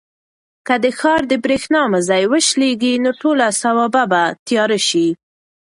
که 0.67 0.75
د 0.83 0.85
ښار 0.99 1.21
د 1.31 1.33
برېښنا 1.43 1.81
مزي 1.93 2.23
وشلېږي 2.31 2.93
نو 3.03 3.11
ټوله 3.21 3.45
سوبه 3.61 4.03
به 4.11 4.21
تیاره 4.47 4.79
شي. 4.89 5.07